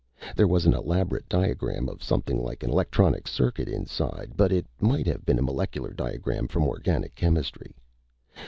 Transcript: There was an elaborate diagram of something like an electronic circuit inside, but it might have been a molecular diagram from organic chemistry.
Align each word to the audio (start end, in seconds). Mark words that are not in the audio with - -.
There 0.35 0.47
was 0.47 0.65
an 0.65 0.73
elaborate 0.73 1.29
diagram 1.29 1.87
of 1.87 2.01
something 2.01 2.41
like 2.41 2.63
an 2.63 2.71
electronic 2.71 3.27
circuit 3.27 3.67
inside, 3.67 4.33
but 4.35 4.51
it 4.51 4.65
might 4.79 5.05
have 5.05 5.27
been 5.27 5.37
a 5.37 5.43
molecular 5.43 5.93
diagram 5.93 6.47
from 6.47 6.67
organic 6.67 7.13
chemistry. 7.13 7.75